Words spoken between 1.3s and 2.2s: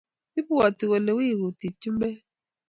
kutitab chumbek